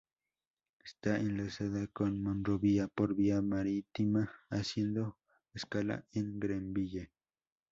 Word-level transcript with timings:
Está 0.83 1.17
enlazada 1.19 1.85
con 1.85 2.23
Monrovia 2.23 2.87
por 2.87 3.13
vía 3.15 3.39
marítima 3.43 4.31
haciendo 4.49 5.19
escala 5.53 6.07
en 6.11 6.39
Greenville. 6.39 7.11